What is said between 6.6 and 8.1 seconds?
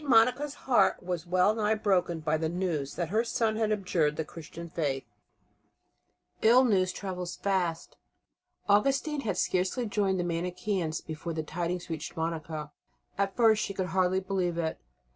news travels fast.